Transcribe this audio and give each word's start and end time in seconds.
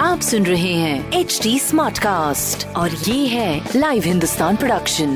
आप 0.00 0.20
सुन 0.20 0.46
रहे 0.46 0.72
हैं 0.74 1.12
एच 1.12 1.38
डी 1.42 1.58
स्मार्ट 1.58 1.98
कास्ट 1.98 2.66
और 2.76 2.90
ये 2.90 3.26
है 3.26 3.76
लाइव 3.76 4.02
हिंदुस्तान 4.02 4.56
प्रोडक्शन 4.56 5.14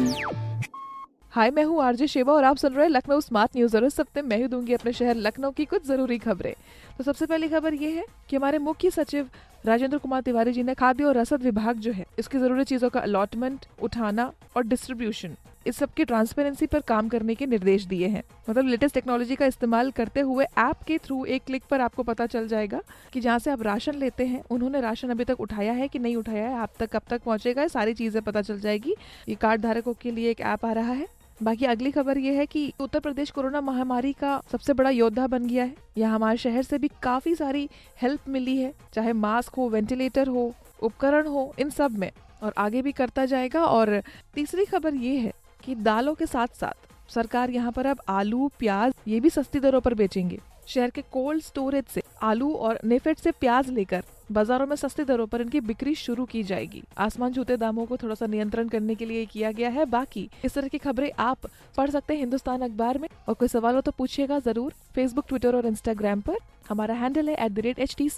हाय 1.30 1.50
मैं 1.50 1.64
हूँ 1.64 1.82
आरजे 1.82 2.06
शेवा 2.06 2.32
और 2.32 2.44
आप 2.44 2.56
सुन 2.56 2.72
रहे 2.72 2.84
हैं 2.84 2.90
लखनऊ 2.90 3.20
स्मार्ट 3.20 3.56
न्यूज़ 3.56 3.76
और 3.76 3.84
इस 3.84 4.00
हफ़्ते 4.00 4.22
मैं 4.22 4.36
ही 4.36 4.46
दूँगी 4.48 4.74
अपने 4.74 4.92
शहर 4.92 5.16
लखनऊ 5.16 5.50
की 5.50 5.64
कुछ 5.64 5.86
ज़रूरी 5.86 6.18
खबरें। 6.18 6.54
तो 6.98 7.04
सबसे 7.04 7.26
पहली 7.26 7.48
खबर 7.48 7.74
ये 7.74 7.90
है 7.90 8.04
कि 8.30 8.36
हमारे 8.36 8.58
मुख्य 8.58 8.90
सचिव 8.90 9.28
राजेंद्र 9.66 9.98
कुमार 9.98 10.20
तिवारी 10.22 10.52
जी 10.52 10.62
ने 10.62 10.74
खाद्य 10.74 11.04
और 11.04 11.16
रसद 11.16 11.42
विभाग 11.42 11.76
जो 11.76 11.92
है, 11.92 12.06
इसकी 12.18 12.38
ज़रूरी 12.38 12.64
चीज़ों 12.64 12.90
का 12.90 13.00
अलॉटमेंट 13.00 13.66
उठाना 13.82 14.30
और 14.56 14.62
डिस्ट्रीब्यूशन 14.66 15.36
इस 15.66 15.76
सब 15.76 15.92
की 15.92 16.04
ट्रांसपेरेंसी 16.04 16.66
पर 16.66 16.80
काम 16.80 17.08
करने 17.08 17.34
के 17.34 17.46
निर्देश 17.46 17.84
दिए 17.84 18.08
हैं। 18.08 18.22
मतलब 18.50 18.68
लेटेस्ट 18.68 18.94
टेक्नोलॉजी 18.94 19.34
का 19.34 19.46
इस्तेमाल 19.46 19.90
करते 19.90 20.20
हुए 20.20 20.44
ऐप 20.44 20.82
के 20.86 20.98
थ्रू 20.98 21.24
एक 21.26 21.44
क्लिक 21.46 21.62
पर 21.70 21.80
आपको 21.80 22.02
पता 22.02 22.26
चल 22.26 22.48
जाएगा 22.48 22.80
कि 23.12 23.20
जहाँ 23.20 23.38
से 23.38 23.50
आप 23.50 23.62
राशन 23.62 23.94
लेते 23.94 24.26
हैं, 24.26 24.42
उन्होंने 24.50 24.80
राशन 24.80 25.10
अभी 25.10 25.24
तक 25.24 25.40
उठाया 25.40 25.72
है 25.72 25.88
कि 25.88 25.98
नहीं 25.98 26.16
उठाया 26.16 26.48
है, 26.48 26.56
आप 26.56 26.72
तक 26.78 26.90
कब 26.92 27.02
तक 27.10 27.22
पहुंचेगा 27.22 27.66
सारी 27.68 27.94
चीज़ें 27.94 28.22
पता 28.22 28.42
चल 28.42 28.60
जाएगी। 28.60 28.94
ये 29.28 29.34
कार्ड 29.34 29.60
धारकों 29.60 29.94
के 29.94 30.10
लिए 30.10 30.30
एक 30.30 30.40
ऐप 30.42 30.64
आ 30.64 30.72
रहा 30.72 30.92
है। 30.92 31.06
बाकी 31.40 31.64
अगली 31.64 31.90
खबर 31.90 32.18
ये 32.18 32.34
है 32.34 32.44
कि 32.46 32.72
उत्तर 32.80 33.00
प्रदेश 33.00 33.30
कोरोना 33.30 33.60
महामारी 33.60 34.12
का 34.12 34.40
सबसे 34.52 34.72
बड़ा 34.72 34.90
योद्धा 34.90 35.26
बन 35.26 35.46
गया 35.46 35.64
है। 35.64 35.74
यहाँ 35.98 36.14
हमारे 36.14 36.38
शहर 36.38 36.62
से 36.62 36.78
भी 36.78 36.90
काफ़ी 37.02 37.34
सारी 37.34 37.68
हेल्प 38.02 38.28
मिली 38.28 38.56
है, 38.56 38.72
चाहे 38.94 39.12
मास्क 39.12 39.54
हो 39.54 39.68
वेंटिलेटर 39.68 40.28
हो, 40.28 40.52
उपकरण 40.82 41.26
हो, 41.26 41.54
इन 41.58 41.70
सब 41.70 41.98
में 41.98 42.10
और 42.42 42.54
आगे 42.58 42.82
भी 42.82 42.92
करता 42.92 43.24
जाएगा। 43.26 43.64
और 43.64 44.00
तीसरी 44.34 44.64
खबर 44.64 44.94
ये 44.94 45.16
है 45.18 45.32
कि 45.64 45.74
दालों 45.74 46.14
के 46.14 46.26
साथ 46.26 46.56
साथ 46.60 47.12
सरकार 47.12 47.50
यहाँ 47.50 47.72
पर 47.72 47.86
अब 47.86 48.00
आलू, 48.08 48.50
प्याज 48.58 48.92
ये 49.08 49.20
भी 49.20 49.30
सस्ती 49.30 49.60
दरों 49.60 49.80
पर 49.80 49.94
बेचेंगे। 49.94 50.38
शहर 50.68 50.90
के 50.90 51.02
कोल्ड 51.12 51.42
स्टोरेज 51.42 51.84
से 51.84 52.02
आलू 52.22 52.52
और 52.54 52.78
नेफेड 52.84 53.16
से 53.16 53.30
प्याज 53.30 53.68
लेकर 53.70 54.02
बाजारों 54.32 54.66
में 54.66 54.74
सस्ती 54.76 55.04
दरों 55.04 55.26
पर 55.26 55.40
इनकी 55.40 55.60
बिक्री 55.60 55.94
शुरू 55.94 56.24
की 56.24 56.42
जाएगी। 56.42 56.82
आसमान 56.98 57.32
छूते 57.32 57.56
दामों 57.56 57.84
को 57.86 57.96
थोड़ा 57.96 58.14
सा 58.14 58.26
नियंत्रण 58.26 58.68
करने 58.68 58.94
के 58.94 59.06
लिए 59.06 59.24
किया 59.26 59.50
गया 59.52 59.68
है। 59.70 59.84
बाकी 59.86 60.28
इस 60.44 60.54
तरह 60.54 60.68
की 60.68 60.78
खबरें 60.78 61.10
आप 61.18 61.46
पढ़ 61.76 61.90
सकते 61.90 62.14
हैं 62.14 62.20
हिंदुस्तान 62.20 62.62
अखबार 62.62 62.98
में। 62.98 63.08
और 63.28 63.34
कोई 63.34 63.48
सवाल 63.48 63.74
हो 63.74 63.80
तो 63.80 63.90
पूछिएगा 63.90 64.38
ज़रूर। 64.38 64.72
फेसबुक 64.94 65.24
ट्विटर 65.28 65.56
और 65.56 65.66
इंस्टाग्राम 65.66 66.20
पर 66.20 66.38
हमारा 66.68 66.94
हैंडल 66.94 67.28
है 67.28 67.36
at 67.44 67.52
the 67.52 67.58
rate 67.58 67.78
H 67.78 67.94
T 67.98 68.08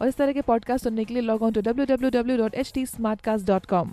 और 0.00 0.08
इस 0.08 0.16
तरह 0.16 0.32
के 0.32 0.40
पॉडकास्ट 0.42 0.84
सुनने 0.84 1.04
के 1.04 1.14
लिए 1.14 1.22
log 1.22 1.42
on 1.42 1.52
to 1.52 1.60
W 1.60 1.86
W 1.86 2.10
W 2.10 2.36
dot 2.36 2.54
H 2.54 2.72
T 2.74 2.86
smart 2.86 3.20
cast 3.20 3.46
dot 3.46 3.66
com 3.66 3.92